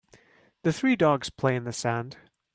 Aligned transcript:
The 0.63 0.73
three 0.73 0.95
dogs 0.95 1.29
play 1.29 1.55
in 1.55 1.63
the 1.63 1.71
sand. 1.71 2.17